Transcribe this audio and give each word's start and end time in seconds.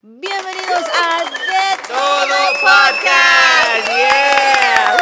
Bienvenidos 0.00 0.84
a 0.94 1.24
The 1.24 1.88
Todo 1.88 2.52
Podcast. 2.60 3.88
Yeah. 3.88 4.96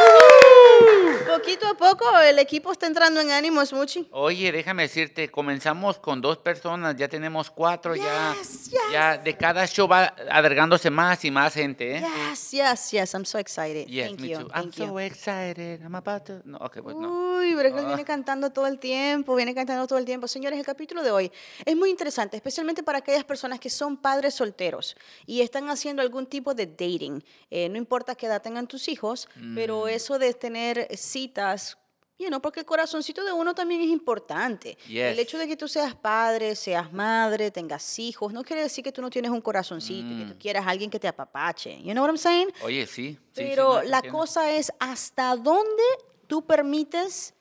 Poquito 1.37 1.69
a 1.69 1.75
poco 1.75 2.19
el 2.21 2.39
equipo 2.39 2.73
está 2.73 2.87
entrando 2.87 3.21
en 3.21 3.31
ánimo, 3.31 3.65
Smoochie. 3.67 4.07
Oye, 4.13 4.51
déjame 4.53 4.85
decirte, 4.85 5.31
comenzamos 5.31 5.99
con 5.99 6.23
dos 6.23 6.39
personas, 6.39 6.97
ya 6.97 7.09
tenemos 7.09 7.51
cuatro, 7.51 7.95
ya, 7.95 8.35
Yes, 8.39 8.71
yes. 8.71 8.81
ya 8.91 9.19
de 9.19 9.37
cada 9.37 9.67
show 9.67 9.87
va 9.87 10.15
agregándose 10.31 10.89
más 10.91 11.23
y 11.27 11.31
más 11.31 11.53
gente, 11.53 11.97
¿eh? 11.99 12.01
Yes, 12.31 12.53
yes, 12.53 12.91
yes. 12.93 13.15
I'm 13.15 13.27
so 13.27 13.39
excited. 13.39 13.87
Yes, 13.89 14.09
Thank 14.09 14.21
me 14.21 14.29
you. 14.31 14.39
too. 14.39 14.47
I'm 14.55 14.71
Thank 14.73 14.77
you. 14.79 14.87
so 14.87 14.99
excited. 14.99 15.83
I'm 15.83 15.95
about 15.95 16.25
to. 16.25 16.41
No, 16.47 16.57
okay, 16.59 16.81
pues 16.81 16.97
no. 16.97 17.36
Uy, 17.39 17.55
pero 17.57 17.69
es 17.69 17.75
que 17.75 17.81
él 17.81 17.85
Ah. 17.87 17.89
viene 17.89 18.05
cantando 18.05 18.51
todo 18.51 18.67
el 18.67 18.79
tiempo, 18.79 19.35
viene 19.35 19.55
cantando 19.55 19.87
todo 19.87 19.99
el 19.99 20.05
tiempo. 20.05 20.29
Señores, 20.29 20.59
el 20.59 20.65
capítulo 20.65 21.03
de 21.03 21.11
hoy 21.11 21.33
es 21.65 21.77
muy 21.77 21.91
interesante, 21.91 22.37
especialmente 22.37 22.83
para 22.83 22.99
aquellas 22.99 23.25
personas 23.25 23.61
que 23.61 23.71
son 23.71 23.97
padres 23.97 24.35
solteros 24.35 24.97
y 25.27 25.41
están 25.41 25.69
haciendo 25.69 26.03
algún 26.03 26.27
tipo 26.27 26.55
de 26.55 26.67
dating. 26.67 27.23
Eh, 27.51 27.69
no 27.69 27.77
importa 27.79 28.15
qué 28.15 28.27
edad 28.27 28.43
tengan 28.43 28.67
tus 28.67 28.89
hijos, 28.89 29.29
Mm. 29.37 29.55
pero 29.55 29.89
eso 29.89 30.19
de 30.19 30.33
tener 30.35 30.89
citas, 30.97 31.77
you 32.19 32.29
know, 32.29 32.41
porque 32.41 32.61
el 32.61 32.67
corazoncito 32.67 33.23
de 33.25 33.33
uno 33.33 33.55
también 33.55 33.83
es 33.83 33.89
importante. 33.89 34.79
El 34.89 35.15
Yes. 35.15 35.19
hecho 35.19 35.37
de 35.39 35.47
que 35.47 35.57
tú 35.57 35.69
seas 35.69 35.95
padre, 35.95 36.57
seas 36.57 36.91
madre, 36.93 37.51
tengas 37.51 37.99
hijos, 37.99 38.33
no 38.33 38.43
quiere 38.43 38.63
decir 38.63 38.83
que 38.83 38.91
tú 38.93 39.03
no 39.03 39.11
tienes 39.11 39.31
un 39.31 39.41
corazoncito 39.43 40.11
y 40.13 40.19
que 40.19 40.25
Mm. 40.25 40.29
tú 40.33 40.39
quieras 40.39 40.67
a 40.67 40.71
alguien 40.71 40.89
que 40.91 40.99
te 40.99 41.09
apapache. 41.09 41.77
You 41.83 41.93
know 41.93 42.03
what 42.03 42.09
I'm 42.11 42.17
saying? 42.19 42.49
Oye, 42.63 42.87
sí. 42.87 43.13
sí, 43.13 43.15
sí, 43.15 43.21
Pero 43.35 43.75
no, 43.75 43.81
te 43.81 43.87
la 43.89 43.97
entiendo. 43.99 44.19
cosa 44.19 44.51
es 44.51 44.73
hasta 44.81 45.37
dónde 45.37 45.83
tú 46.27 46.47
permites 46.47 47.35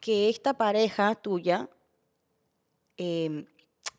que 0.00 0.28
esta 0.28 0.54
pareja 0.54 1.14
tuya 1.14 1.68
em, 2.96 3.46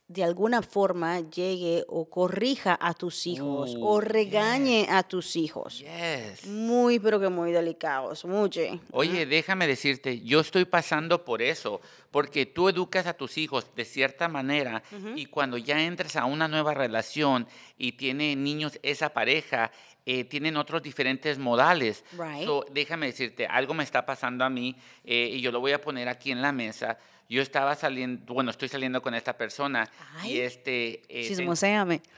de 0.08 0.24
alguna 0.24 0.62
forma 0.62 1.20
llegue 1.20 1.84
o 1.90 2.10
corrija 2.10 2.78
a 2.80 2.94
tus 2.94 3.28
hijos 3.28 3.76
o 3.76 3.98
Uh, 3.98 4.00
regañe 4.00 4.88
a 4.90 5.04
tus 5.04 5.36
hijos. 5.36 5.80
Yes. 5.80 6.48
Muy, 6.48 6.98
pero 7.00 7.20
que 7.20 7.28
muy 7.30 7.52
delicados, 7.52 8.24
mucho. 8.24 8.62
Oye, 8.92 9.26
déjame 9.26 9.68
decirte, 9.68 10.22
yo 10.22 10.40
estoy 10.40 10.64
pasando 10.64 11.26
por 11.26 11.42
eso, 11.42 11.82
porque 12.12 12.46
tú 12.46 12.70
educas 12.70 13.06
a 13.06 13.14
tus 13.14 13.38
hijos 13.38 13.68
de 13.76 13.84
cierta 13.84 14.30
manera 14.30 14.82
y 15.16 15.26
cuando 15.26 15.58
ya 15.58 15.84
entras 15.84 16.16
a 16.16 16.26
una 16.26 16.48
nueva 16.48 16.74
relación 16.74 17.48
y 17.78 17.94
tiene 17.94 18.36
niños 18.36 18.80
esa 18.84 19.10
pareja, 19.10 19.72
eh, 20.10 20.24
tienen 20.24 20.56
otros 20.56 20.82
diferentes 20.82 21.38
modales. 21.38 22.06
Right. 22.14 22.46
So, 22.46 22.66
déjame 22.72 23.08
decirte, 23.08 23.46
algo 23.46 23.74
me 23.74 23.84
está 23.84 24.06
pasando 24.06 24.46
a 24.46 24.50
mí 24.50 24.74
eh, 25.04 25.32
y 25.34 25.42
yo 25.42 25.52
lo 25.52 25.60
voy 25.60 25.74
a 25.74 25.82
poner 25.82 26.08
aquí 26.08 26.32
en 26.32 26.42
la 26.42 26.54
mesa. 26.54 26.98
Yo 27.28 27.42
estaba 27.42 27.76
saliendo, 27.76 28.34
bueno, 28.34 28.52
estoy 28.52 28.70
saliendo 28.70 29.02
con 29.02 29.14
esta 29.14 29.38
persona 29.38 29.92
Ay, 30.16 30.32
y 30.32 30.40
este... 30.40 31.04
eh, 31.10 31.28
ten-. 31.36 31.46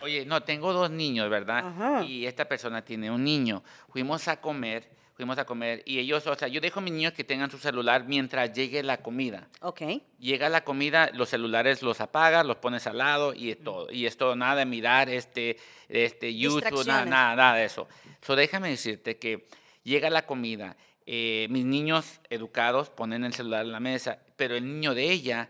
Oye, 0.01 0.23
no, 0.23 0.43
tengo 0.43 0.71
dos 0.71 0.91
niños, 0.91 1.31
¿verdad? 1.31 1.65
Ajá. 1.65 2.05
Y 2.05 2.27
esta 2.27 2.45
persona 2.47 2.85
tiene 2.85 3.09
un 3.09 3.23
niño. 3.23 3.63
Fuimos 3.91 4.27
a 4.27 4.39
comer, 4.39 4.87
fuimos 5.19 5.37
a 5.37 5.43
comer 5.43 5.83
y 5.85 5.99
ellos, 5.99 6.25
o 6.27 6.35
sea, 6.35 6.47
yo 6.47 6.61
dejo 6.61 6.79
a 6.79 6.81
mis 6.81 6.93
niños 6.93 7.11
que 7.11 7.25
tengan 7.25 7.51
su 7.51 7.57
celular 7.57 8.05
mientras 8.07 8.53
llegue 8.53 8.81
la 8.83 9.01
comida. 9.01 9.49
Ok. 9.59 9.81
Llega 10.17 10.47
la 10.47 10.63
comida, 10.63 11.09
los 11.13 11.27
celulares 11.27 11.81
los 11.81 11.99
apagas, 11.99 12.45
los 12.45 12.55
pones 12.55 12.87
al 12.87 12.99
lado 12.99 13.33
y 13.33 13.51
es 13.51 13.61
todo. 13.61 13.91
Y 13.91 14.05
es 14.05 14.15
todo, 14.15 14.37
nada 14.37 14.55
de 14.55 14.65
mirar 14.65 15.09
este, 15.09 15.57
este 15.89 16.33
YouTube, 16.33 16.87
nada, 16.87 17.03
nada, 17.03 17.35
nada 17.35 17.55
de 17.55 17.65
eso. 17.65 17.89
So, 18.21 18.37
déjame 18.37 18.69
decirte 18.69 19.17
que 19.17 19.45
llega 19.83 20.09
la 20.09 20.25
comida, 20.25 20.77
eh, 21.05 21.47
mis 21.49 21.65
niños 21.65 22.21
educados 22.29 22.89
ponen 22.89 23.25
el 23.25 23.33
celular 23.33 23.65
en 23.65 23.73
la 23.73 23.81
mesa, 23.81 24.19
pero 24.37 24.55
el 24.55 24.63
niño 24.63 24.93
de 24.93 25.11
ella 25.11 25.49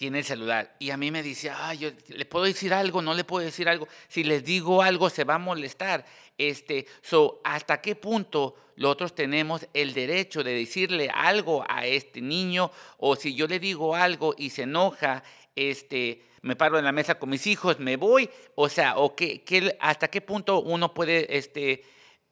tiene 0.00 0.20
el 0.20 0.24
celular 0.24 0.74
y 0.78 0.88
a 0.92 0.96
mí 0.96 1.10
me 1.10 1.22
dice, 1.22 1.50
ay, 1.54 1.76
yo 1.76 1.90
le 2.08 2.24
puedo 2.24 2.46
decir 2.46 2.72
algo, 2.72 3.02
no 3.02 3.12
le 3.12 3.22
puedo 3.22 3.44
decir 3.44 3.68
algo. 3.68 3.86
Si 4.08 4.24
les 4.24 4.42
digo 4.42 4.80
algo 4.80 5.10
se 5.10 5.24
va 5.24 5.34
a 5.34 5.38
molestar. 5.38 6.06
Este, 6.38 6.86
so, 7.02 7.42
¿hasta 7.44 7.82
qué 7.82 7.96
punto 7.96 8.54
nosotros 8.76 9.14
tenemos 9.14 9.66
el 9.74 9.92
derecho 9.92 10.42
de 10.42 10.54
decirle 10.54 11.10
algo 11.12 11.66
a 11.68 11.84
este 11.84 12.22
niño? 12.22 12.70
O 12.96 13.14
si 13.14 13.34
yo 13.34 13.46
le 13.46 13.58
digo 13.58 13.94
algo 13.94 14.34
y 14.38 14.48
se 14.48 14.62
enoja, 14.62 15.22
este, 15.54 16.22
me 16.40 16.56
paro 16.56 16.78
en 16.78 16.86
la 16.86 16.92
mesa 16.92 17.18
con 17.18 17.28
mis 17.28 17.46
hijos, 17.46 17.78
me 17.78 17.96
voy. 17.98 18.30
O 18.54 18.70
sea, 18.70 18.96
o 18.96 19.14
qué, 19.14 19.42
qué- 19.44 19.76
¿hasta 19.80 20.08
qué 20.08 20.22
punto 20.22 20.62
uno 20.62 20.94
puede, 20.94 21.36
este, 21.36 21.84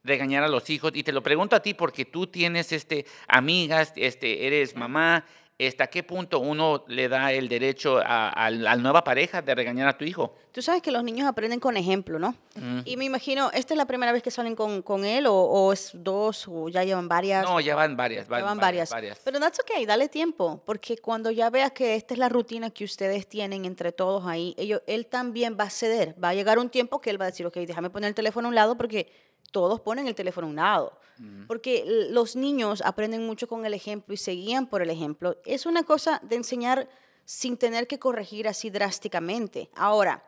regañar 0.04 0.42
a 0.42 0.48
los 0.48 0.70
hijos? 0.70 0.92
Y 0.94 1.02
te 1.02 1.12
lo 1.12 1.22
pregunto 1.22 1.54
a 1.54 1.60
ti 1.60 1.74
porque 1.74 2.06
tú 2.06 2.28
tienes, 2.28 2.72
este, 2.72 3.04
amigas, 3.26 3.92
este, 3.94 4.46
eres 4.46 4.74
mamá. 4.74 5.26
¿Hasta 5.60 5.88
qué 5.88 6.04
punto 6.04 6.38
uno 6.38 6.84
le 6.86 7.08
da 7.08 7.32
el 7.32 7.48
derecho 7.48 7.98
a, 7.98 8.28
a 8.28 8.48
la 8.48 8.76
nueva 8.76 9.02
pareja 9.02 9.42
de 9.42 9.56
regañar 9.56 9.88
a 9.88 9.98
tu 9.98 10.04
hijo? 10.04 10.32
Tú 10.52 10.62
sabes 10.62 10.82
que 10.82 10.92
los 10.92 11.02
niños 11.02 11.26
aprenden 11.26 11.58
con 11.58 11.76
ejemplo, 11.76 12.20
¿no? 12.20 12.36
Mm. 12.54 12.80
Y 12.84 12.96
me 12.96 13.04
imagino, 13.04 13.50
¿esta 13.52 13.74
es 13.74 13.78
la 13.78 13.84
primera 13.86 14.12
vez 14.12 14.22
que 14.22 14.30
salen 14.30 14.54
con, 14.54 14.82
con 14.82 15.04
él 15.04 15.26
o, 15.26 15.34
o 15.34 15.72
es 15.72 15.90
dos 15.94 16.46
o 16.46 16.68
ya 16.68 16.84
llevan 16.84 17.08
varias? 17.08 17.44
No, 17.44 17.58
ya 17.58 17.74
van 17.74 17.96
varias, 17.96 18.28
Ya 18.28 18.40
van, 18.40 18.58
varias. 18.58 18.90
varias. 18.90 19.18
Pero 19.24 19.40
that's 19.40 19.58
okay, 19.58 19.84
dale 19.84 20.08
tiempo, 20.08 20.62
porque 20.64 20.96
cuando 20.98 21.32
ya 21.32 21.50
veas 21.50 21.72
que 21.72 21.96
esta 21.96 22.14
es 22.14 22.18
la 22.20 22.28
rutina 22.28 22.70
que 22.70 22.84
ustedes 22.84 23.26
tienen 23.26 23.64
entre 23.64 23.90
todos 23.90 24.26
ahí, 24.26 24.54
ellos, 24.58 24.80
él 24.86 25.06
también 25.06 25.56
va 25.58 25.64
a 25.64 25.70
ceder. 25.70 26.14
Va 26.22 26.28
a 26.28 26.34
llegar 26.34 26.60
un 26.60 26.70
tiempo 26.70 27.00
que 27.00 27.10
él 27.10 27.20
va 27.20 27.24
a 27.24 27.30
decir, 27.30 27.44
ok, 27.46 27.56
déjame 27.56 27.90
poner 27.90 28.08
el 28.08 28.14
teléfono 28.14 28.46
a 28.46 28.50
un 28.50 28.54
lado 28.54 28.76
porque 28.76 29.10
todos 29.50 29.80
ponen 29.80 30.06
el 30.06 30.14
teléfono 30.14 30.46
a 30.46 30.50
un 30.50 30.56
lado. 30.56 30.98
Porque 31.48 31.84
los 32.10 32.36
niños 32.36 32.80
aprenden 32.84 33.26
mucho 33.26 33.48
con 33.48 33.66
el 33.66 33.74
ejemplo 33.74 34.14
y 34.14 34.16
se 34.16 34.32
guían 34.32 34.68
por 34.68 34.82
el 34.82 34.90
ejemplo. 34.90 35.36
Es 35.44 35.66
una 35.66 35.82
cosa 35.82 36.20
de 36.22 36.36
enseñar 36.36 36.88
sin 37.24 37.56
tener 37.56 37.88
que 37.88 37.98
corregir 37.98 38.46
así 38.46 38.70
drásticamente. 38.70 39.68
Ahora, 39.74 40.22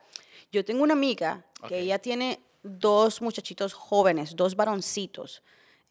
yo 0.51 0.65
tengo 0.65 0.83
una 0.83 0.95
amiga 0.95 1.47
que 1.69 1.79
ella 1.79 2.01
tiene 2.01 2.41
dos 2.65 3.23
muchachitos 3.23 3.73
jóvenes, 3.73 4.35
dos 4.35 4.57
varoncitos. 4.57 5.43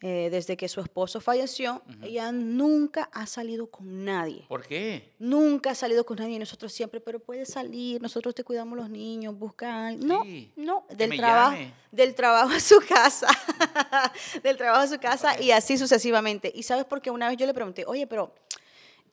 Eh, 0.02 0.28
desde 0.30 0.56
que 0.56 0.66
su 0.66 0.80
esposo 0.80 1.20
falleció, 1.20 1.82
ella 2.02 2.32
nunca 2.32 3.10
ha 3.12 3.26
salido 3.26 3.66
con 3.70 4.02
nadie. 4.06 4.46
¿Por 4.48 4.66
qué? 4.66 5.12
Nunca 5.18 5.72
ha 5.72 5.74
salido 5.74 6.06
con 6.06 6.16
nadie. 6.16 6.38
Nosotros 6.38 6.72
siempre, 6.72 7.00
pero 7.00 7.20
puede 7.20 7.44
salir, 7.44 8.00
nosotros 8.00 8.34
te 8.34 8.42
cuidamos 8.42 8.78
los 8.78 8.88
niños, 8.88 9.38
busca. 9.38 9.90
No, 9.92 10.22
Sí, 10.24 10.52
no, 10.56 10.86
del 10.88 11.14
trabajo, 11.18 11.50
llame. 11.52 11.74
del 11.92 12.14
trabajo 12.14 12.50
a 12.54 12.60
su 12.60 12.80
casa, 12.80 13.28
del 14.42 14.56
trabajo 14.56 14.84
a 14.84 14.86
su 14.88 14.98
casa 14.98 15.38
y 15.38 15.50
así 15.50 15.76
sucesivamente. 15.76 16.50
Y 16.54 16.62
sabes 16.62 16.86
por 16.86 17.02
qué 17.02 17.10
una 17.10 17.28
vez 17.28 17.36
yo 17.36 17.44
le 17.46 17.52
pregunté, 17.52 17.84
oye, 17.86 18.06
pero 18.06 18.32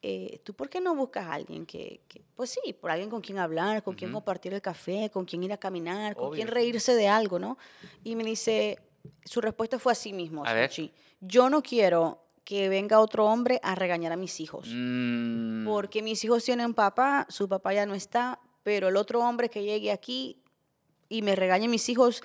eh, 0.01 0.39
¿tú 0.45 0.53
por 0.53 0.69
qué 0.69 0.79
no 0.79 0.95
buscas 0.95 1.25
a 1.25 1.33
alguien 1.33 1.65
que, 1.65 1.99
que- 2.07 2.21
pues 2.35 2.51
sí, 2.51 2.71
por 2.71 2.91
alguien 2.91 3.09
con 3.09 3.19
quien 3.19 3.39
hablar, 3.39 3.83
con 3.83 3.95
quien 3.95 4.11
Ujú. 4.11 4.19
compartir 4.19 4.53
el 4.53 4.61
café, 4.61 5.09
con 5.11 5.25
quien 5.25 5.43
ir 5.43 5.51
a 5.51 5.57
caminar, 5.57 6.15
con 6.15 6.31
quien 6.31 6.47
reírse 6.47 6.93
de 6.95 7.07
algo, 7.09 7.39
¿no? 7.39 7.57
Y 8.05 8.15
me 8.15 8.23
dice, 8.23 8.77
su 9.25 9.41
respuesta 9.41 9.79
fue 9.79 9.91
así 9.91 10.13
mismo, 10.13 10.45
A 10.45 10.53
ver. 10.53 10.71
Yo 11.19 11.49
no 11.49 11.61
quiero 11.63 12.23
que 12.43 12.69
venga 12.69 12.99
otro 12.99 13.25
hombre 13.25 13.59
a 13.63 13.75
regañar 13.75 14.11
a 14.11 14.15
mis 14.15 14.39
hijos. 14.39 14.69
Mm, 14.71 15.65
Porque 15.65 16.01
mis 16.01 16.23
hijos 16.23 16.43
tienen 16.45 16.73
papá, 16.73 17.25
su 17.29 17.49
papá 17.49 17.73
ya 17.73 17.85
no 17.85 17.93
está, 17.93 18.39
pero 18.63 18.87
el 18.87 18.95
otro 18.95 19.19
hombre 19.21 19.49
que 19.49 19.63
llegue 19.63 19.91
aquí 19.91 20.41
y 21.09 21.21
me 21.21 21.35
regañe 21.35 21.65
a 21.65 21.69
mis 21.69 21.89
hijos, 21.89 22.21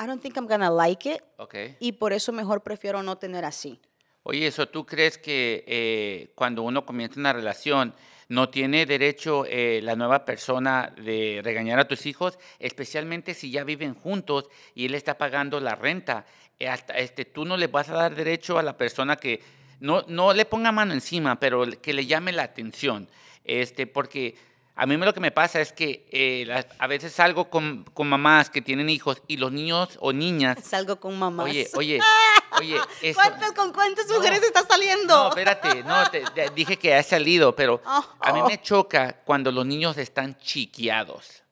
I 0.00 0.06
don't 0.06 0.22
think 0.22 0.36
I'm 0.36 0.46
gonna 0.46 0.70
like 0.70 1.10
it. 1.10 1.22
ok. 1.36 1.54
Y 1.80 1.92
por 1.92 2.12
eso 2.12 2.32
mejor 2.32 2.62
prefiero 2.62 3.02
no 3.02 3.18
tener 3.18 3.44
así. 3.44 3.80
Oye, 4.22 4.46
eso, 4.46 4.68
¿tú 4.68 4.84
crees 4.86 5.18
que 5.18 5.64
eh, 5.66 6.32
cuando 6.34 6.62
uno 6.62 6.84
comienza 6.86 7.18
una 7.18 7.32
relación 7.32 7.94
no 8.28 8.50
tiene 8.50 8.86
derecho 8.86 9.44
eh, 9.46 9.80
la 9.82 9.96
nueva 9.96 10.24
persona 10.24 10.92
de 10.96 11.40
regañar 11.42 11.78
a 11.78 11.88
tus 11.88 12.06
hijos, 12.06 12.38
especialmente 12.58 13.34
si 13.34 13.50
ya 13.50 13.64
viven 13.64 13.94
juntos 13.94 14.48
y 14.74 14.86
él 14.86 14.94
está 14.94 15.16
pagando 15.16 15.60
la 15.60 15.74
renta? 15.74 16.26
Eh, 16.58 16.68
hasta, 16.68 16.94
este, 16.98 17.24
tú 17.24 17.44
no 17.44 17.56
le 17.56 17.68
vas 17.68 17.88
a 17.88 17.94
dar 17.94 18.14
derecho 18.14 18.58
a 18.58 18.62
la 18.62 18.76
persona 18.76 19.16
que 19.16 19.40
no, 19.80 20.04
no 20.08 20.32
le 20.32 20.44
ponga 20.44 20.72
mano 20.72 20.92
encima, 20.92 21.40
pero 21.40 21.64
que 21.80 21.92
le 21.92 22.06
llame 22.06 22.32
la 22.32 22.42
atención. 22.42 23.08
Este, 23.44 23.86
porque 23.86 24.36
a 24.80 24.86
mí 24.86 24.96
lo 24.96 25.12
que 25.12 25.20
me 25.20 25.30
pasa 25.32 25.60
es 25.60 25.72
que 25.72 26.06
eh, 26.12 26.44
las- 26.46 26.66
a 26.78 26.86
veces 26.86 27.12
salgo 27.12 27.50
con, 27.50 27.84
con 27.92 28.08
mamás 28.08 28.48
que 28.48 28.62
tienen 28.62 28.88
hijos 28.88 29.20
y 29.26 29.36
los 29.36 29.50
niños 29.52 29.98
o 30.00 30.12
niñas 30.12 30.56
Salgo 30.64 31.00
con 31.00 31.18
mamás. 31.18 31.46
Oye, 31.46 31.68
oye, 31.74 32.00
oye, 32.58 32.76
eso- 33.02 33.20
¿Cuántas- 33.20 33.52
¿Con 33.52 33.72
cuántas 33.72 34.06
No. 34.08 34.16
mujeres 34.16 34.42
estás 34.42 34.66
saliendo? 34.68 35.14
No, 35.24 35.28
espérate, 35.30 35.82
no, 35.82 36.08
te, 36.10 36.20
te 36.34 36.50
dije 36.50 36.76
que 36.78 36.94
ha 36.94 37.02
salido, 37.02 37.54
pero 37.56 37.82
Oh, 37.86 38.04
a 38.20 38.32
mí 38.32 38.40
me 38.46 38.62
choca 38.62 39.16
cuando 39.24 39.50
los 39.52 39.66
niños 39.66 39.98
están 39.98 40.38
chiqueados. 40.38 41.42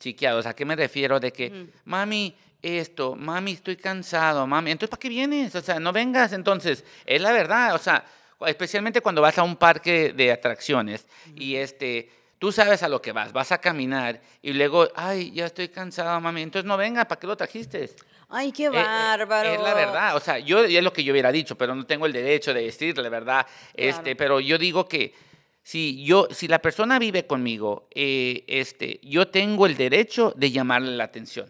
Chiqueados, 0.00 0.46
¿a 0.46 0.54
qué 0.54 0.64
me 0.64 0.74
refiero? 0.74 1.20
De 1.20 1.32
que, 1.32 1.66
mami, 1.84 2.34
esto, 2.60 3.14
mami, 3.14 3.52
estoy 3.52 3.76
cansado, 3.76 4.46
mami, 4.46 4.70
entonces 4.70 4.90
¿para 4.90 4.98
qué 5.00 5.08
vienes? 5.08 5.54
O 5.54 5.60
sea, 5.60 5.78
no 5.78 5.92
vengas, 5.92 6.32
entonces, 6.32 6.84
es 7.06 7.20
la 7.20 7.32
verdad, 7.32 7.74
o 7.74 7.78
sea, 7.78 8.04
especialmente 8.46 9.00
cuando 9.00 9.20
vas 9.22 9.38
a 9.38 9.42
un 9.44 9.56
parque 9.56 10.12
de 10.12 10.32
atracciones 10.32 11.06
y 11.36 11.54
este, 11.56 12.10
tú 12.42 12.50
sabes 12.50 12.82
a 12.82 12.88
lo 12.88 13.00
que 13.00 13.12
vas, 13.12 13.32
vas 13.32 13.52
a 13.52 13.58
caminar 13.58 14.20
y 14.42 14.52
luego, 14.52 14.88
ay, 14.96 15.30
ya 15.30 15.46
estoy 15.46 15.68
cansado, 15.68 16.20
mami, 16.20 16.42
entonces 16.42 16.66
no 16.66 16.76
venga, 16.76 17.06
¿para 17.06 17.20
qué 17.20 17.28
lo 17.28 17.36
trajiste? 17.36 17.88
Ay, 18.28 18.50
qué 18.50 18.64
Eh, 18.64 18.66
eh, 18.66 18.72
bárbaro. 18.72 19.48
Es 19.48 19.60
la 19.60 19.74
verdad, 19.74 20.16
o 20.16 20.18
sea, 20.18 20.40
yo 20.40 20.64
es 20.64 20.82
lo 20.82 20.92
que 20.92 21.04
yo 21.04 21.12
hubiera 21.12 21.30
dicho, 21.30 21.56
pero 21.56 21.72
no 21.76 21.86
tengo 21.86 22.04
el 22.04 22.12
derecho 22.12 22.52
de 22.52 22.64
decirle, 22.64 23.08
¿verdad? 23.08 23.46
Este, 23.74 24.16
pero 24.16 24.40
yo 24.40 24.58
digo 24.58 24.88
que 24.88 25.14
si 25.62 26.04
yo, 26.04 26.26
si 26.32 26.48
la 26.48 26.58
persona 26.58 26.98
vive 26.98 27.28
conmigo, 27.28 27.86
eh, 27.92 28.42
este, 28.48 28.98
yo 29.04 29.28
tengo 29.28 29.66
el 29.66 29.76
derecho 29.76 30.34
de 30.36 30.50
llamarle 30.50 30.96
la 30.96 31.04
atención. 31.04 31.48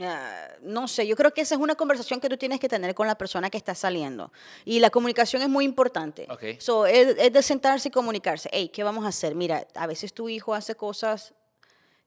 Ah, 0.00 0.48
no 0.62 0.88
sé, 0.88 1.06
yo 1.06 1.14
creo 1.14 1.32
que 1.32 1.40
esa 1.40 1.54
es 1.54 1.60
una 1.60 1.76
conversación 1.76 2.20
que 2.20 2.28
tú 2.28 2.36
tienes 2.36 2.58
que 2.58 2.68
tener 2.68 2.94
con 2.94 3.06
la 3.06 3.16
persona 3.16 3.48
que 3.48 3.56
está 3.56 3.74
saliendo. 3.74 4.32
Y 4.64 4.80
la 4.80 4.90
comunicación 4.90 5.42
es 5.42 5.48
muy 5.48 5.64
importante. 5.64 6.26
Ok. 6.30 6.58
So, 6.58 6.86
es, 6.86 7.16
es 7.18 7.32
de 7.32 7.42
sentarse 7.42 7.88
y 7.88 7.90
comunicarse. 7.90 8.48
Hey, 8.52 8.70
¿qué 8.72 8.82
vamos 8.82 9.04
a 9.04 9.08
hacer? 9.08 9.34
Mira, 9.34 9.66
a 9.74 9.86
veces 9.86 10.12
tu 10.12 10.28
hijo 10.28 10.54
hace 10.54 10.74
cosas 10.74 11.34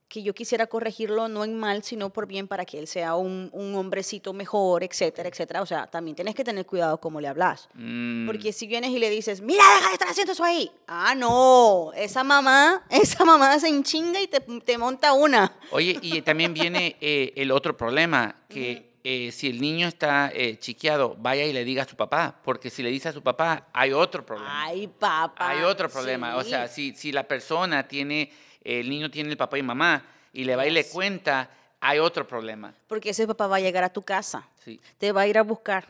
que 0.08 0.22
yo 0.22 0.34
quisiera 0.34 0.66
corregirlo 0.66 1.28
no 1.28 1.44
en 1.44 1.58
mal, 1.58 1.82
sino 1.82 2.10
por 2.10 2.26
bien 2.26 2.48
para 2.48 2.64
que 2.64 2.78
él 2.78 2.86
sea 2.86 3.14
un, 3.16 3.50
un 3.52 3.74
hombrecito 3.74 4.32
mejor, 4.32 4.82
etcétera, 4.82 5.28
etcétera. 5.28 5.60
O 5.60 5.66
sea, 5.66 5.86
también 5.86 6.14
tienes 6.14 6.34
que 6.34 6.44
tener 6.44 6.64
cuidado 6.64 6.98
cómo 6.98 7.20
le 7.20 7.28
hablas. 7.28 7.68
Mm, 7.74 8.26
Porque 8.26 8.52
si 8.52 8.66
vienes 8.66 8.90
y 8.90 8.98
le 8.98 9.10
dices, 9.10 9.42
mira, 9.42 9.62
deja 9.76 9.88
de 9.88 9.92
estar 9.92 10.08
haciendo 10.08 10.32
eso 10.32 10.44
ahí. 10.44 10.70
Ah, 10.86 11.14
no, 11.14 11.92
esa 11.94 12.24
mamá, 12.24 12.84
esa 12.90 13.24
mamá 13.24 13.58
se 13.58 13.68
enchinga 13.68 14.20
y 14.20 14.28
te, 14.28 14.40
te 14.40 14.78
monta 14.78 15.12
una. 15.12 15.52
Oye, 15.70 15.98
y 16.00 16.22
también 16.22 16.54
viene 16.54 16.96
eh, 17.00 17.34
el 17.36 17.50
otro 17.50 17.76
problema, 17.76 18.34
que 18.48 18.88
eh, 19.04 19.30
si 19.30 19.48
el 19.48 19.60
niño 19.60 19.88
está 19.88 20.30
eh, 20.34 20.58
chiqueado, 20.58 21.16
vaya 21.18 21.44
y 21.44 21.52
le 21.52 21.64
diga 21.64 21.82
a 21.82 21.88
su 21.88 21.96
papá, 21.96 22.40
porque 22.42 22.70
si 22.70 22.82
le 22.82 22.90
dice 22.90 23.10
a 23.10 23.12
su 23.12 23.22
papá, 23.22 23.68
hay 23.72 23.92
otro 23.92 24.24
problema. 24.24 24.64
Ay, 24.64 24.86
papá. 24.86 25.50
Hay 25.50 25.62
otro 25.62 25.88
problema. 25.88 26.36
O 26.36 26.42
sí. 26.42 26.50
sea, 26.50 26.66
si, 26.68 26.94
si 26.94 27.12
la 27.12 27.28
persona 27.28 27.86
tiene, 27.86 28.30
el 28.76 28.90
niño 28.90 29.10
tiene 29.10 29.30
el 29.30 29.36
papá 29.36 29.58
y 29.58 29.62
mamá, 29.62 30.04
y 30.32 30.44
le 30.44 30.54
va 30.56 30.66
y 30.66 30.70
le 30.70 30.86
cuenta, 30.86 31.48
hay 31.80 31.98
otro 31.98 32.26
problema. 32.26 32.74
Porque 32.86 33.10
ese 33.10 33.26
papá 33.26 33.46
va 33.46 33.56
a 33.56 33.60
llegar 33.60 33.82
a 33.84 33.88
tu 33.92 34.02
casa, 34.02 34.46
Sí. 34.64 34.78
te 34.98 35.12
va 35.12 35.22
a 35.22 35.26
ir 35.26 35.38
a 35.38 35.42
buscar, 35.42 35.86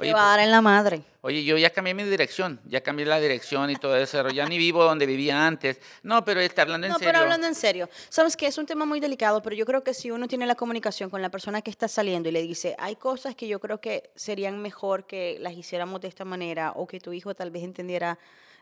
Oye, 0.00 0.10
te 0.10 0.14
va 0.14 0.26
a 0.26 0.36
dar 0.36 0.40
en 0.40 0.50
la 0.50 0.60
madre. 0.60 1.02
Oye, 1.22 1.42
yo 1.44 1.56
ya 1.58 1.70
cambié 1.70 1.92
mi 1.94 2.04
dirección, 2.04 2.60
ya 2.66 2.80
cambié 2.82 3.04
la 3.06 3.18
dirección 3.18 3.68
y 3.70 3.76
todo 3.76 3.96
eso, 3.96 4.28
ya 4.30 4.46
ni 4.46 4.56
vivo 4.58 4.84
donde 4.84 5.06
vivía 5.06 5.44
antes. 5.46 5.80
No, 6.02 6.24
pero 6.24 6.40
está 6.40 6.62
hablando 6.62 6.86
en 6.86 6.92
No, 6.92 6.98
serio. 6.98 7.12
pero 7.12 7.22
hablando 7.24 7.46
en 7.48 7.54
serio, 7.54 7.88
sabes 8.08 8.36
que 8.36 8.46
es 8.46 8.56
un 8.58 8.66
tema 8.66 8.84
muy 8.84 9.00
delicado, 9.00 9.42
pero 9.42 9.56
yo 9.56 9.66
creo 9.66 9.82
que 9.82 9.94
si 9.94 10.10
uno 10.12 10.28
tiene 10.28 10.46
la 10.46 10.54
comunicación 10.54 11.10
con 11.10 11.20
la 11.22 11.30
persona 11.30 11.62
que 11.62 11.70
está 11.70 11.88
saliendo 11.88 12.28
y 12.28 12.32
le 12.32 12.42
dice, 12.42 12.76
hay 12.78 12.94
cosas 12.96 13.34
que 13.34 13.48
yo 13.48 13.58
creo 13.60 13.80
que 13.80 14.10
serían 14.14 14.60
mejor 14.62 15.06
que 15.06 15.38
las 15.40 15.54
hiciéramos 15.54 16.00
de 16.00 16.08
esta 16.08 16.24
manera 16.24 16.72
o 16.76 16.86
que 16.86 17.00
tu 17.00 17.12
hijo 17.12 17.34
tal 17.34 17.50
vez 17.50 17.64
entendiera, 17.64 18.18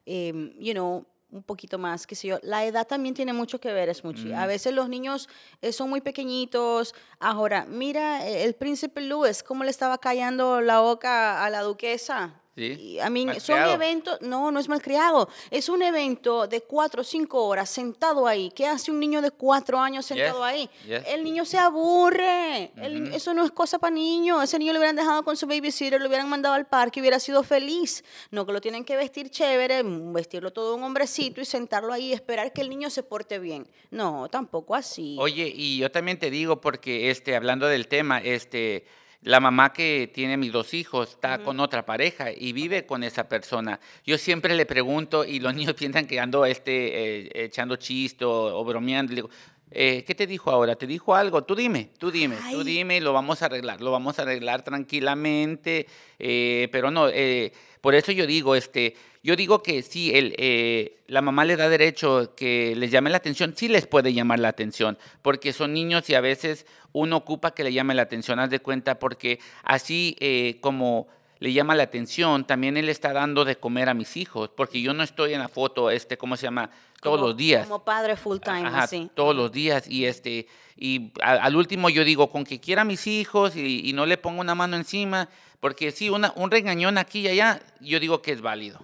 em, 0.06 0.52
you 0.58 0.72
know, 0.72 1.04
un 1.30 1.42
poquito 1.42 1.78
más, 1.78 2.06
qué 2.06 2.14
sé 2.14 2.28
yo. 2.28 2.38
La 2.42 2.64
edad 2.64 2.86
también 2.86 3.14
tiene 3.14 3.32
mucho 3.32 3.60
que 3.60 3.72
ver, 3.72 3.88
es 3.88 4.04
mucho. 4.04 4.34
A 4.36 4.46
veces 4.46 4.72
los 4.72 4.88
niños 4.88 5.28
eh, 5.60 5.72
son 5.72 5.90
muy 5.90 6.00
pequeñitos. 6.00 6.94
Ahora, 7.18 7.66
mira 7.66 8.26
eh, 8.26 8.44
el 8.44 8.54
príncipe 8.54 9.00
Louis, 9.00 9.42
cómo 9.42 9.64
le 9.64 9.70
estaba 9.70 9.98
callando 9.98 10.60
la 10.60 10.80
boca 10.80 11.44
a 11.44 11.50
la 11.50 11.62
duquesa. 11.62 12.40
Sí, 12.56 12.62
Y, 12.96 12.98
I 13.00 13.10
mean, 13.10 13.38
son 13.38 13.60
eventos, 13.68 14.18
no, 14.22 14.50
no 14.50 14.58
es 14.58 14.66
malcriado. 14.66 15.28
Es 15.50 15.68
un 15.68 15.82
evento 15.82 16.46
de 16.46 16.62
cuatro 16.62 17.02
o 17.02 17.04
cinco 17.04 17.44
horas 17.44 17.68
sentado 17.68 18.26
ahí. 18.26 18.50
¿Qué 18.56 18.66
hace 18.66 18.90
un 18.90 18.98
niño 18.98 19.20
de 19.20 19.30
cuatro 19.30 19.78
años 19.78 20.06
sentado 20.06 20.38
Yes, 20.38 20.46
ahí? 20.46 20.70
yes. 20.86 21.02
El 21.06 21.22
niño 21.22 21.44
se 21.44 21.58
aburre. 21.58 22.72
El 22.76 23.12
eso 23.12 23.34
no 23.34 23.44
es 23.44 23.50
cosa 23.50 23.78
para 23.78 23.94
niños. 23.94 24.42
Ese 24.42 24.58
niño 24.58 24.72
lo 24.72 24.78
hubieran 24.78 24.96
dejado 24.96 25.22
con 25.22 25.36
su 25.36 25.46
babysitter, 25.46 26.00
lo 26.00 26.08
hubieran 26.08 26.30
mandado 26.30 26.54
al 26.54 26.66
parque 26.66 27.00
y 27.00 27.02
hubiera 27.02 27.20
sido 27.20 27.42
feliz. 27.42 28.02
No 28.30 28.46
que 28.46 28.52
lo 28.52 28.60
tienen 28.62 28.84
que 28.84 28.96
vestir 28.96 29.28
chévere, 29.30 29.82
vestirlo 29.84 30.50
todo 30.50 30.76
un 30.76 30.82
hombrecito 30.82 31.42
y 31.42 31.44
sentarlo 31.44 31.92
ahí 31.92 32.06
y 32.06 32.12
esperar 32.14 32.54
que 32.54 32.62
el 32.62 32.70
niño 32.70 32.88
se 32.88 33.02
porte 33.02 33.38
bien. 33.38 33.66
No, 33.90 34.28
tampoco 34.30 34.74
así. 34.74 35.16
Oye, 35.20 35.52
y 35.54 35.78
yo 35.78 35.90
también 35.90 36.18
te 36.18 36.30
digo, 36.30 36.60
porque 36.60 37.10
este, 37.10 37.36
hablando 37.36 37.66
del 37.66 37.86
tema, 37.86 38.18
este, 38.18 38.86
la 39.26 39.40
mamá 39.40 39.72
que 39.72 40.08
tiene 40.14 40.36
mis 40.36 40.52
dos 40.52 40.72
hijos 40.72 41.10
está 41.10 41.38
con 41.42 41.58
otra 41.58 41.84
pareja 41.84 42.30
y 42.30 42.52
vive 42.52 42.86
con 42.86 43.02
esa 43.02 43.28
persona. 43.28 43.80
Yo 44.04 44.18
siempre 44.18 44.54
le 44.54 44.66
pregunto 44.66 45.24
y 45.24 45.40
los 45.40 45.52
niños 45.56 45.74
piensan 45.74 46.06
que 46.06 46.20
ando 46.20 46.46
este, 46.46 47.24
eh, 47.24 47.44
echando 47.44 47.74
chiste 47.74 48.24
o, 48.24 48.56
o 48.56 48.64
bromeando. 48.64 49.10
Le 49.10 49.16
digo, 49.16 49.30
eh, 49.70 50.04
¿qué 50.06 50.14
te 50.14 50.26
dijo 50.26 50.50
ahora? 50.50 50.76
¿Te 50.76 50.86
dijo 50.86 51.14
algo? 51.14 51.42
Tú 51.42 51.56
dime, 51.56 51.90
tú 51.98 52.10
dime, 52.10 52.36
tú 52.52 52.62
dime 52.62 52.98
y 52.98 53.00
lo 53.00 53.12
vamos 53.12 53.42
a 53.42 53.46
arreglar. 53.46 53.80
Lo 53.80 53.90
vamos 53.90 54.18
a 54.18 54.22
arreglar 54.22 54.62
tranquilamente, 54.62 55.86
eh, 56.18 56.68
pero 56.70 56.90
no, 56.90 57.08
eh, 57.08 57.52
por 57.80 57.94
eso 57.96 58.12
yo 58.12 58.26
digo, 58.26 58.54
este, 58.54 58.94
yo 59.24 59.34
digo 59.34 59.62
que 59.62 59.82
sí, 59.82 60.12
el, 60.14 60.92
la 61.08 61.20
mamá 61.20 61.44
le 61.44 61.56
da 61.56 61.68
derecho 61.68 62.34
que 62.36 62.74
les 62.76 62.92
llame 62.92 63.10
la 63.10 63.16
atención, 63.16 63.54
sí 63.56 63.66
les 63.66 63.86
puede 63.86 64.12
llamar 64.12 64.38
la 64.38 64.48
atención, 64.48 64.98
porque 65.20 65.52
son 65.52 65.72
niños 65.72 66.08
y 66.10 66.14
a 66.14 66.20
veces 66.20 66.64
uno 66.92 67.16
ocupa 67.16 67.52
que 67.52 67.64
le 67.64 67.72
llame 67.72 67.94
la 67.94 68.02
atención, 68.02 68.38
haz 68.38 68.50
de 68.50 68.60
cuenta, 68.60 69.00
porque 69.00 69.40
así 69.64 70.16
como 70.60 71.08
le 71.38 71.52
llama 71.52 71.74
la 71.74 71.82
atención, 71.82 72.46
también 72.46 72.76
él 72.76 72.88
está 72.88 73.12
dando 73.12 73.44
de 73.44 73.56
comer 73.56 73.88
a 73.88 73.94
mis 73.94 74.16
hijos, 74.16 74.50
porque 74.56 74.80
yo 74.80 74.94
no 74.94 75.02
estoy 75.02 75.34
en 75.34 75.40
la 75.40 75.48
foto, 75.48 75.90
este, 75.90 76.16
¿cómo 76.16 76.36
se 76.36 76.44
llama? 76.44 76.70
Todos 77.02 77.16
Como- 77.18 77.28
los 77.28 77.36
días. 77.36 77.66
Como 77.66 77.84
padre 77.84 78.16
full 78.16 78.38
time, 78.38 78.66
Ajá, 78.66 78.84
así. 78.84 79.10
todos 79.14 79.34
los 79.36 79.52
días 79.52 79.88
y 79.88 80.06
este 80.06 80.46
y 80.76 81.12
al 81.22 81.56
último 81.56 81.88
yo 81.88 82.04
digo 82.04 82.28
con 82.30 82.44
que 82.44 82.60
quiera 82.60 82.82
a 82.82 82.84
mis 82.84 83.06
hijos 83.06 83.54
y, 83.56 83.88
y 83.88 83.92
no 83.92 84.06
le 84.06 84.16
pongo 84.18 84.40
una 84.40 84.54
mano 84.54 84.76
encima 84.76 85.28
porque 85.60 85.90
sí 85.92 86.10
una, 86.10 86.32
un 86.36 86.50
regañón 86.50 86.98
aquí 86.98 87.20
y 87.20 87.28
allá 87.28 87.60
yo 87.80 87.98
digo 88.00 88.20
que 88.22 88.32
es 88.32 88.40
válido 88.42 88.80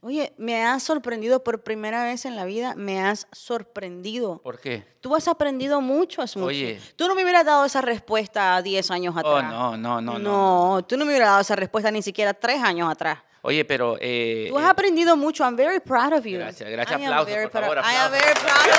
Oye, 0.00 0.34
me 0.36 0.62
has 0.62 0.82
sorprendido 0.82 1.42
por 1.42 1.62
primera 1.62 2.04
vez 2.04 2.26
en 2.26 2.36
la 2.36 2.44
vida, 2.44 2.74
me 2.76 3.00
has 3.00 3.26
sorprendido. 3.32 4.42
¿por 4.42 4.60
qué? 4.60 4.84
Tú 5.00 5.16
has 5.16 5.26
aprendido 5.28 5.80
mucho, 5.80 6.26
Smoochie. 6.26 6.74
Oye. 6.76 6.80
Tú 6.96 7.08
no 7.08 7.14
me 7.14 7.22
hubieras 7.22 7.46
dado 7.46 7.64
esa 7.64 7.80
respuesta 7.80 8.60
10 8.60 8.90
años 8.90 9.16
atrás. 9.16 9.32
Oh, 9.32 9.42
no, 9.42 9.76
no, 9.78 10.02
no, 10.02 10.18
no. 10.18 10.76
No, 10.76 10.84
tú 10.84 10.98
no 10.98 11.06
me 11.06 11.12
hubieras 11.12 11.28
dado 11.30 11.40
esa 11.40 11.56
respuesta 11.56 11.90
ni 11.90 12.02
siquiera 12.02 12.34
3 12.34 12.62
años 12.62 12.90
atrás. 12.90 13.20
Oye, 13.46 13.64
pero 13.66 13.96
eh, 14.00 14.46
Tú 14.48 14.58
has 14.58 14.64
eh, 14.64 14.68
aprendido 14.68 15.16
mucho. 15.16 15.44
I'm 15.44 15.54
very 15.54 15.78
proud 15.78 16.14
of 16.14 16.24
you. 16.24 16.38
Gracias, 16.38 16.68
gracias. 16.70 16.98
I 16.98 17.04
am 17.04 17.12
Aplausos, 17.12 17.30
very 17.34 17.42
por 17.50 17.60
proud- 17.60 17.74
favor, 17.74 17.78
I 17.78 17.96
am 17.96 18.06
aplausos. 18.06 18.24
very 18.24 18.34
proud 18.40 18.68
of 18.70 18.74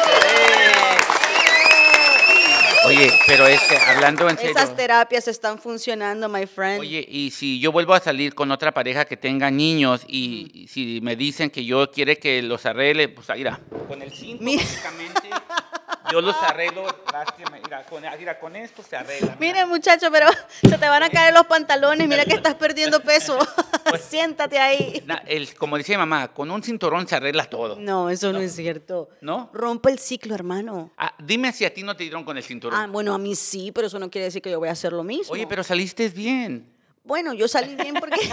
you. 2.84 2.88
oye, 2.88 3.12
pero 3.28 3.48
este 3.48 3.78
hablando 3.78 4.30
en 4.30 4.38
serio. 4.38 4.52
Esas 4.52 4.76
terapias 4.76 5.28
están 5.28 5.58
funcionando, 5.60 6.30
my 6.30 6.46
friend. 6.48 6.80
Oye, 6.82 7.06
y 7.08 7.32
si 7.32 7.60
yo 7.60 7.72
vuelvo 7.72 7.94
a 7.94 8.00
salir 8.00 8.34
con 8.36 8.52
otra 8.52 8.72
pareja 8.74 9.06
que 9.06 9.18
tenga 9.18 9.50
niños 9.52 10.02
y, 10.08 10.52
y 10.54 10.68
si 10.68 11.00
me 11.02 11.16
dicen 11.16 11.50
que 11.50 11.64
yo 11.66 11.90
quiere 11.92 12.18
que 12.18 12.42
los 12.42 12.66
arregle, 12.66 13.10
pues 13.10 13.30
ahí 13.30 13.40
mira, 13.40 13.60
con 13.88 14.02
el 14.02 14.12
cinto 14.12 14.44
Mira. 14.44 14.64
básicamente 14.64 15.30
yo 16.12 16.22
los 16.22 16.36
arreglo, 16.44 16.86
lástima, 17.12 17.52
mira, 17.64 17.84
con, 17.84 18.04
mira, 18.18 18.40
con 18.40 18.56
esto 18.56 18.84
se 18.84 18.96
arregla. 18.96 19.36
mira. 19.40 19.54
Mire, 19.54 19.66
muchacho, 19.66 20.08
pero 20.12 20.28
se 20.62 20.78
te 20.78 20.88
van 20.90 21.04
a 21.04 21.10
caer 21.10 21.34
los 21.34 21.46
pantalones. 21.46 22.08
Mira 22.08 22.26
que 22.26 22.34
estás 22.36 22.56
perdiendo 22.56 23.00
peso. 23.02 23.38
Pues 23.88 24.02
Siéntate 24.10 24.58
ahí. 24.60 25.04
Na- 25.06 25.22
el- 25.28 25.54
como 25.56 25.78
decía 25.78 25.98
mamá, 25.98 26.30
con 26.34 26.50
un 26.50 26.64
cinturón 26.64 27.08
se 27.08 27.16
arregla 27.16 27.46
todo. 27.46 27.76
No, 27.80 28.10
eso 28.10 28.34
no, 28.34 28.40
es 28.40 28.56
cierto. 28.56 29.10
¿No? 29.22 29.52
Rompe 29.54 29.92
el 29.92 30.00
ciclo, 30.00 30.34
hermano. 30.34 30.92
Ah, 30.98 31.14
dime 31.20 31.52
si 31.54 31.66
a 31.66 31.74
ti 31.74 31.84
no 31.84 31.96
te 31.96 32.04
dieron 32.04 32.24
con 32.24 32.36
el 32.36 32.44
cinturón. 32.44 32.80
Ah, 32.80 32.88
bueno, 32.88 33.14
a 33.14 33.20
mí 33.20 33.36
sí, 33.36 33.72
pero 33.72 33.86
eso 33.88 34.00
no 34.00 34.10
quiere 34.10 34.26
decir 34.26 34.42
que 34.42 34.50
yo 34.50 34.58
voy 34.60 34.70
a 34.70 34.72
hacer 34.72 34.92
lo 34.92 35.04
mismo. 35.04 35.32
Oye, 35.34 35.46
pero 35.46 35.64
saliste 35.64 36.10
bien. 36.10 36.66
Bueno, 37.06 37.34
yo 37.34 37.48
salí 37.48 37.76
bien 37.76 37.96
porque... 38.00 38.20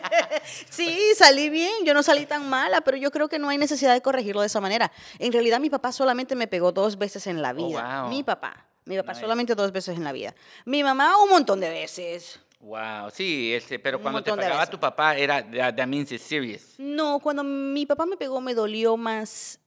sí, 0.70 0.98
salí 1.16 1.50
bien, 1.50 1.84
yo 1.84 1.94
no 1.94 2.02
salí 2.02 2.26
tan 2.26 2.48
mala, 2.48 2.80
pero 2.80 2.96
yo 2.96 3.10
creo 3.10 3.28
que 3.28 3.38
no 3.38 3.48
hay 3.48 3.58
necesidad 3.58 3.92
de 3.92 4.00
corregirlo 4.00 4.40
de 4.40 4.46
esa 4.48 4.60
manera. 4.60 4.90
En 5.18 5.32
realidad 5.32 5.60
mi 5.60 5.70
papá 5.70 5.92
solamente 5.92 6.34
me 6.34 6.46
pegó 6.46 6.72
dos 6.72 6.98
veces 6.98 7.26
en 7.26 7.42
la 7.42 7.52
vida. 7.52 8.02
wow. 8.02 8.10
Mi 8.10 8.22
papá, 8.22 8.66
mi 8.86 8.96
papá 8.96 9.12
Nice. 9.12 9.20
solamente 9.22 9.54
dos 9.54 9.70
veces 9.72 9.96
en 9.96 10.04
la 10.04 10.12
vida. 10.12 10.34
Mi 10.64 10.82
mamá 10.82 11.16
un 11.22 11.28
montón 11.30 11.60
de 11.60 11.68
veces. 11.70 12.40
Wow, 12.60 13.10
sí, 13.12 13.54
este, 13.54 13.78
pero 13.78 14.00
cuando 14.02 14.22
te 14.22 14.32
veces. 14.32 14.68
tu 14.70 14.78
papá 14.78 15.16
era, 15.16 15.42
that, 15.74 15.86
means 15.86 16.12
it's 16.12 16.22
serious. 16.24 16.74
No, 16.78 17.18
cuando 17.18 17.42
mi 17.42 17.86
papá 17.86 18.04
me 18.06 18.16
pegó 18.18 18.40
me 18.40 18.54
dolió 18.54 18.96
más 18.98 19.58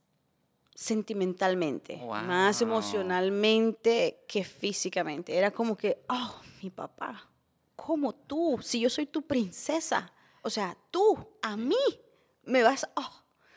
sentimentalmente, 0.75 1.97
más 1.97 2.59
Wow. 2.61 2.67
emocionalmente 2.69 4.23
que 4.27 4.43
físicamente. 4.43 5.35
Era 5.35 5.51
como 5.51 5.75
que, 5.75 6.03
oh, 6.09 6.35
mi 6.61 6.69
papá, 6.69 7.27
como 7.75 8.13
tú, 8.13 8.59
si 8.61 8.79
yo 8.79 8.89
soy 8.89 9.05
tu 9.05 9.21
princesa, 9.23 10.11
o 10.41 10.49
sea, 10.49 10.75
tú, 10.91 11.17
a 11.41 11.55
mí, 11.57 11.75
me 12.43 12.63
vas, 12.63 12.87
oh. 12.95 13.01
o 13.01 13.11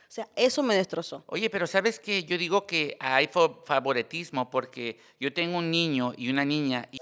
sea, 0.08 0.28
eso 0.36 0.62
me 0.62 0.74
destrozó. 0.74 1.24
Oye, 1.26 1.50
pero 1.50 1.66
¿sabes 1.66 1.98
qué? 2.00 2.24
Yo 2.24 2.38
digo 2.38 2.66
que 2.66 2.96
hay 3.00 3.26
fa- 3.26 3.50
favoritismo 3.64 4.48
porque 4.50 5.00
yo 5.20 5.32
tengo 5.32 5.58
un 5.58 5.70
niño 5.70 6.12
y 6.16 6.30
una 6.30 6.44
niña 6.44 6.88
y 6.90 6.98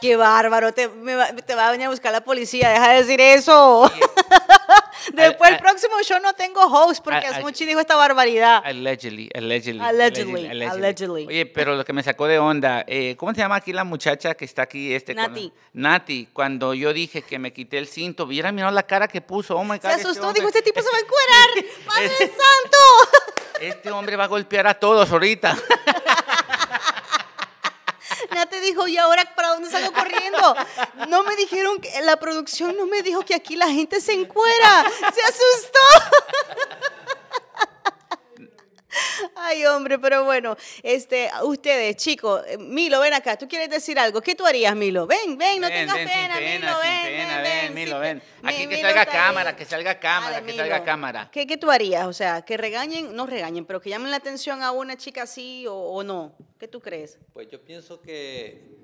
Qué 0.00 0.16
bárbaro, 0.16 0.72
te, 0.72 0.88
me 0.88 1.14
va, 1.14 1.26
te 1.34 1.54
va 1.54 1.68
a 1.68 1.72
venir 1.72 1.86
a 1.86 1.90
buscar 1.90 2.10
la 2.10 2.22
policía, 2.24 2.70
deja 2.70 2.92
de 2.92 2.96
decir 3.02 3.20
eso. 3.20 3.90
Después 5.12 5.50
el 5.50 5.58
próximo 5.88 6.02
show 6.04 6.20
no 6.22 6.32
tengo 6.34 6.60
host 6.62 7.02
porque 7.02 7.26
a- 7.26 7.30
a- 7.36 7.40
Smuchi 7.40 7.64
dijo 7.66 7.80
esta 7.80 7.96
barbaridad. 7.96 8.62
Allegedly, 8.64 9.30
allegedly. 9.34 9.80
Allegedly, 9.80 10.46
allegedly. 10.46 11.26
Oye, 11.26 11.46
pero 11.46 11.74
lo 11.74 11.84
que 11.84 11.92
me 11.92 12.02
sacó 12.02 12.26
de 12.26 12.38
onda, 12.38 12.84
eh, 12.86 13.16
¿cómo 13.16 13.32
se 13.32 13.38
llama 13.38 13.56
aquí 13.56 13.72
la 13.72 13.84
muchacha 13.84 14.34
que 14.34 14.44
está 14.44 14.62
aquí? 14.62 14.92
Este, 14.94 15.14
con- 15.14 15.24
Nati. 15.24 15.52
Nati, 15.72 16.28
cuando 16.32 16.74
yo 16.74 16.92
dije 16.92 17.22
que 17.22 17.38
me 17.38 17.52
quité 17.52 17.78
el 17.78 17.86
cinto, 17.88 18.24
hubiera 18.24 18.52
mirado 18.52 18.72
la 18.72 18.82
cara 18.82 19.08
que 19.08 19.20
puso. 19.20 19.56
Oh 19.56 19.64
my 19.64 19.70
God. 19.78 19.80
Se 19.82 19.88
este 19.90 20.02
asustó, 20.02 20.26
hombre- 20.28 20.40
dijo, 20.40 20.48
este 20.48 20.62
tipo 20.62 20.80
se 20.82 20.88
va 20.90 20.96
a 20.96 21.00
encuerar. 21.60 21.74
¡Padre 21.86 22.06
Este- 22.06 22.26
santo! 22.26 22.78
Este 23.60 23.90
hombre 23.90 24.16
va 24.16 24.24
a 24.24 24.26
golpear 24.28 24.66
a 24.66 24.72
todos 24.72 25.10
ahorita. 25.12 25.54
Dijo, 28.70 28.86
¿y 28.86 28.96
ahora 28.98 29.24
para 29.34 29.48
dónde 29.48 29.68
salgo 29.68 29.92
corriendo? 29.92 30.54
No 31.08 31.24
me 31.24 31.34
dijeron, 31.34 31.80
que 31.80 32.00
la 32.02 32.16
producción 32.18 32.76
no 32.76 32.86
me 32.86 33.02
dijo 33.02 33.24
que 33.24 33.34
aquí 33.34 33.56
la 33.56 33.66
gente 33.66 34.00
se 34.00 34.12
encuera. 34.12 34.88
Se 35.12 35.20
asustó. 35.22 36.68
Ay, 39.42 39.64
hombre, 39.66 39.98
pero 39.98 40.24
bueno, 40.24 40.56
este, 40.82 41.30
ustedes, 41.44 41.96
chicos, 41.96 42.42
eh, 42.46 42.58
Milo, 42.58 43.00
ven 43.00 43.14
acá, 43.14 43.38
¿tú 43.38 43.48
quieres 43.48 43.70
decir 43.70 43.98
algo? 43.98 44.20
¿Qué 44.20 44.34
tú 44.34 44.44
harías, 44.46 44.76
Milo? 44.76 45.06
Ven, 45.06 45.38
ven, 45.38 45.60
no 45.60 45.68
Ven, 45.68 45.76
tengas 45.88 45.96
ven, 45.96 46.08
pena, 46.08 46.34
pena, 46.36 46.58
Milo, 46.66 46.78
ven, 46.80 47.02
pena, 47.04 47.36
ven, 47.40 47.42
ven, 47.42 47.74
Milo, 47.74 47.98
ven. 47.98 48.22
Mi- 48.42 48.48
Aquí 48.50 48.58
que 48.58 48.66
Milo 48.76 48.80
salga 48.88 49.06
cámara, 49.06 49.56
que 49.56 49.64
salga 49.64 49.98
cámara, 49.98 50.32
Dale, 50.40 50.46
que 50.52 50.58
salga 50.58 50.84
cámara. 50.84 51.28
¿Qué, 51.32 51.46
¿Qué 51.46 51.56
tú 51.56 51.70
harías? 51.70 52.06
O 52.06 52.12
sea, 52.12 52.42
que 52.42 52.56
regañen, 52.56 53.16
no 53.16 53.26
regañen, 53.26 53.64
pero 53.64 53.80
que 53.80 53.88
llamen 53.90 54.10
la 54.10 54.18
atención 54.18 54.62
a 54.62 54.72
una 54.72 54.96
chica 54.96 55.22
así 55.22 55.66
o, 55.66 55.74
o 55.74 56.02
no. 56.02 56.34
¿Qué 56.58 56.68
tú 56.68 56.80
crees? 56.80 57.18
Pues 57.32 57.48
yo 57.50 57.60
pienso 57.62 58.00
que 58.02 58.78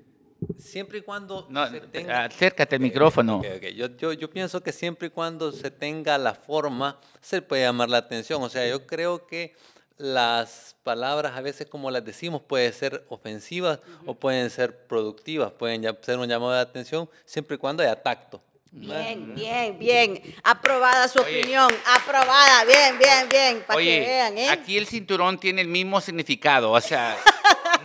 siempre 0.57 0.99
y 0.99 1.01
cuando 1.01 1.45
No, 1.49 1.69
se 1.69 1.81
tenga... 1.81 2.25
acércate 2.25 2.75
al 2.75 2.81
micrófono. 2.81 3.41
Yo, 3.75 4.13
yo 4.13 4.29
pienso 4.31 4.61
que 4.61 4.71
siempre 4.71 5.07
y 5.07 5.11
cuando 5.11 5.51
se 5.51 5.69
tenga 5.69 6.17
la 6.17 6.33
forma, 6.33 6.99
se 7.21 7.41
puede 7.43 7.63
llamar 7.63 7.89
la 7.89 7.97
atención. 7.99 8.41
O 8.41 8.49
sea, 8.49 8.67
yo 8.67 8.85
creo 8.87 9.27
que 9.27 9.55
las 9.97 10.75
palabras 10.83 11.35
a 11.35 11.41
veces 11.41 11.67
como 11.67 11.89
las 11.91 12.05
decimos 12.05 12.41
pueden 12.41 12.71
ser 12.73 13.03
ofensivas 13.09 13.79
o 14.05 14.13
pueden 14.13 14.49
ser 14.49 14.85
productivas, 14.87 15.51
pueden 15.51 15.81
ya- 15.81 15.97
ser 16.01 16.17
un 16.19 16.27
llamado 16.27 16.51
de 16.53 16.59
atención 16.59 17.09
siempre 17.25 17.55
y 17.55 17.57
cuando 17.57 17.83
haya 17.83 18.01
tacto. 18.01 18.41
Bien, 18.69 19.33
bien, 19.33 19.79
bien. 19.79 20.21
Aprobada 20.43 21.07
su 21.07 21.19
Oye. 21.19 21.39
opinión. 21.39 21.67
Aprobada. 21.85 22.63
Bien, 22.65 22.97
bien, 22.99 23.27
bien. 23.29 23.63
Para 23.65 23.79
que 23.79 23.99
vean, 24.01 24.37
¿eh? 24.37 24.49
aquí 24.49 24.77
el 24.77 24.85
cinturón 24.85 25.39
tiene 25.39 25.61
el 25.61 25.67
mismo 25.67 25.99
significado, 25.99 26.71
o 26.71 26.81
sea, 26.81 27.17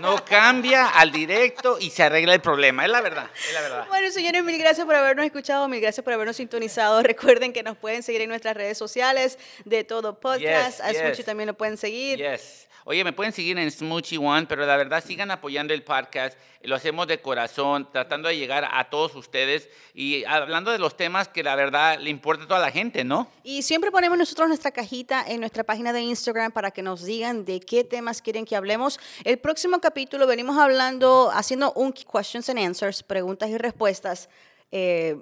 no 0.00 0.25
cambia 0.25 0.88
al 0.88 1.12
directo 1.12 1.78
y 1.80 1.90
se 1.90 2.02
arregla 2.02 2.34
el 2.34 2.40
problema, 2.40 2.84
es 2.84 2.90
la 2.90 3.00
verdad, 3.00 3.30
es 3.49 3.54
la 3.54 3.61
verdad. 3.61 3.87
Bueno, 3.88 4.11
señores, 4.11 4.42
mil 4.44 4.58
gracias 4.58 4.87
por 4.87 4.94
habernos 4.94 5.25
escuchado, 5.25 5.68
mil 5.68 5.80
gracias 5.80 6.04
por 6.04 6.12
habernos 6.12 6.37
sintonizado. 6.37 7.02
Recuerden 7.02 7.52
que 7.52 7.62
nos 7.62 7.76
pueden 7.76 8.02
seguir 8.02 8.22
en 8.22 8.28
nuestras 8.28 8.56
redes 8.56 8.78
sociales 8.78 9.38
de 9.64 9.84
todo 9.84 10.18
podcast. 10.18 10.78
Yes, 10.78 11.04
a 11.04 11.12
yes. 11.12 11.25
también 11.25 11.46
lo 11.46 11.54
pueden 11.54 11.76
seguir. 11.76 12.18
Yes. 12.18 12.68
Oye, 12.85 13.05
me 13.05 13.12
pueden 13.12 13.33
seguir 13.33 13.57
en 13.59 13.71
Smoochy 13.71 14.17
One, 14.17 14.47
pero 14.49 14.67
la 14.67 14.77
verdad 14.77 15.05
sigan 15.05 15.31
apoyando 15.31 15.73
el 15.73 15.85
podcast. 15.85 16.37
Lo 16.62 16.75
hacemos 16.75 17.07
de 17.07 17.21
corazón, 17.21 17.89
tratando 17.93 18.29
de 18.29 18.37
llegar 18.37 18.69
a 18.71 18.91
todos 18.91 19.15
ustedes 19.15 19.69
y 19.95 20.25
hablando 20.25 20.73
de 20.73 20.79
los 20.79 20.97
temas 20.97 21.29
que 21.29 21.43
la 21.43 21.55
verdad 21.55 21.99
le 22.01 22.11
importa 22.11 22.45
a 22.45 22.49
toda 22.49 22.61
la 22.61 22.71
gente, 22.71 23.05
¿no? 23.05 23.29
Y 23.45 23.62
siempre 23.62 23.91
ponemos 23.91 24.19
nosotros 24.19 24.49
nuestra 24.49 24.73
cajita 24.73 25.25
en 25.27 25.41
nuestra 25.41 25.62
página 25.62 25.93
de 25.93 26.01
Instagram 26.01 26.51
para 26.51 26.73
que 26.73 26.83
nos 26.83 27.05
digan 27.05 27.45
de 27.45 27.61
qué 27.61 27.85
temas 27.85 28.21
quieren 28.21 28.45
que 28.45 28.57
hablemos. 28.57 28.99
El 29.25 29.39
próximo 29.39 29.81
capítulo 29.81 30.27
venimos 30.27 30.59
hablando, 30.59 31.31
haciendo 31.33 31.73
un 31.75 31.93
questions 31.93 32.49
and 32.49 32.59
answers, 32.59 33.03
preguntas 33.03 33.49
y 33.49 33.59
respuestas. 33.59 34.29
Eh, 34.73 35.17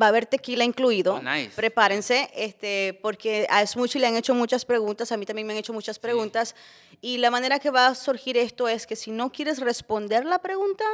va 0.00 0.06
a 0.06 0.08
haber 0.10 0.26
tequila 0.26 0.64
incluido. 0.64 1.14
Oh, 1.14 1.22
nice. 1.22 1.50
Prepárense, 1.54 2.30
este, 2.34 2.98
porque 3.02 3.46
a 3.50 3.66
Smoochie 3.66 4.00
le 4.00 4.06
han 4.06 4.16
hecho 4.16 4.34
muchas 4.34 4.64
preguntas, 4.64 5.12
a 5.12 5.16
mí 5.16 5.26
también 5.26 5.46
me 5.46 5.52
han 5.52 5.58
hecho 5.58 5.72
muchas 5.72 5.98
preguntas. 5.98 6.54
Y 7.00 7.18
la 7.18 7.30
manera 7.30 7.58
que 7.58 7.70
va 7.70 7.88
a 7.88 7.94
surgir 7.94 8.36
esto 8.36 8.68
es 8.68 8.86
que 8.86 8.96
si 8.96 9.10
no 9.10 9.30
quieres 9.30 9.60
responder 9.60 10.24
la 10.24 10.40
pregunta, 10.40 10.84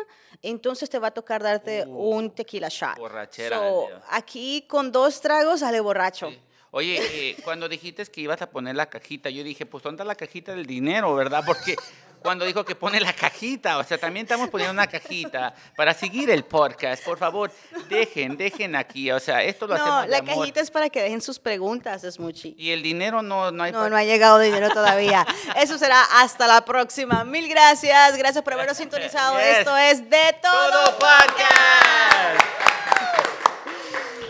entonces 0.42 0.90
te 0.90 0.98
va 0.98 1.08
a 1.08 1.10
tocar 1.12 1.42
darte 1.42 1.84
un 1.86 2.30
tequila 2.30 2.68
shot. 2.68 2.98
Uh, 2.98 3.00
borrachera 3.00 3.58
So, 3.58 3.88
aquí 4.10 4.64
con 4.68 4.92
dos 4.92 5.20
tragos 5.20 5.60
sale 5.60 5.80
borracho. 5.80 6.30
Sí. 6.30 6.38
Oye, 6.74 6.98
eh, 7.02 7.36
cuando 7.44 7.68
dijiste 7.68 8.02
que 8.06 8.22
ibas 8.22 8.40
a 8.40 8.48
poner 8.48 8.74
la 8.74 8.86
cajita, 8.88 9.28
yo 9.28 9.44
dije, 9.44 9.66
pues 9.66 9.82
¿dónde 9.82 9.96
está 9.96 10.04
la 10.06 10.14
cajita 10.14 10.54
del 10.54 10.64
dinero, 10.64 11.14
verdad? 11.14 11.42
Porque 11.46 11.76
cuando 12.22 12.44
dijo 12.44 12.64
que 12.64 12.74
pone 12.74 13.00
la 13.00 13.12
cajita, 13.12 13.78
o 13.78 13.84
sea, 13.84 13.98
también 13.98 14.24
estamos 14.24 14.48
poniendo 14.48 14.72
una 14.72 14.86
cajita 14.86 15.54
para 15.76 15.92
seguir 15.94 16.30
el 16.30 16.44
podcast. 16.44 17.04
Por 17.04 17.18
favor, 17.18 17.50
dejen, 17.88 18.36
dejen 18.36 18.76
aquí, 18.76 19.10
o 19.10 19.18
sea, 19.20 19.42
esto 19.42 19.66
lo 19.66 19.76
No, 19.76 19.82
hacemos 19.82 20.02
de 20.04 20.08
la 20.08 20.18
amor. 20.18 20.34
cajita 20.36 20.60
es 20.60 20.70
para 20.70 20.88
que 20.88 21.02
dejen 21.02 21.20
sus 21.20 21.38
preguntas, 21.38 22.02
Smoochie. 22.02 22.54
Y 22.56 22.70
el 22.70 22.82
dinero 22.82 23.22
no, 23.22 23.50
no 23.50 23.64
hay 23.64 23.72
No, 23.72 23.88
no 23.90 23.96
ha 23.96 24.04
llegado 24.04 24.38
dinero 24.40 24.70
todavía. 24.70 25.26
Eso 25.56 25.76
será 25.78 26.02
hasta 26.22 26.46
la 26.46 26.64
próxima. 26.64 27.24
Mil 27.24 27.48
gracias. 27.48 28.16
Gracias 28.16 28.42
por 28.44 28.52
habernos 28.54 28.76
sintonizado. 28.76 29.38
Yes. 29.38 29.58
Esto 29.58 29.76
es 29.76 30.08
De 30.08 30.36
Todo, 30.40 30.70
Todo 30.70 30.98
podcast. 30.98 32.42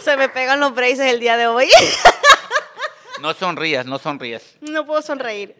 Se 0.02 0.16
me 0.16 0.28
pegan 0.28 0.58
los 0.58 0.74
braces 0.74 1.00
el 1.00 1.20
día 1.20 1.36
de 1.36 1.46
hoy. 1.46 1.70
No 3.20 3.32
sonrías, 3.34 3.86
no 3.86 3.98
sonrías. 4.00 4.42
no 4.60 4.84
puedo 4.84 5.00
sonreír. 5.00 5.54